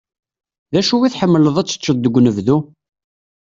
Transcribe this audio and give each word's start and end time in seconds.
D 0.71 0.73
acu 0.79 0.95
i 1.03 1.09
tḥemmleḍ 1.13 1.55
ad 1.57 1.65
t-teččeḍ 1.67 1.97
deg 1.99 2.17
unebdu? 2.17 2.57